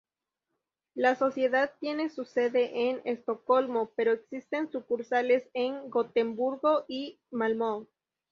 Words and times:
La 0.95 1.13
sociedad 1.15 1.75
tiene 1.79 2.09
su 2.09 2.25
sede 2.25 2.89
en 2.89 3.03
Estocolmo, 3.05 3.91
pero 3.95 4.13
existen 4.13 4.71
sucursales 4.71 5.47
en 5.53 5.91
Gotemburgo 5.91 6.85
y 6.87 7.19
Malmö. 7.31 7.85